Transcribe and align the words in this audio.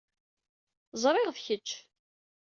Ẓriɣ 1.01 1.27
d 1.35 1.37
kečč. 1.45 1.69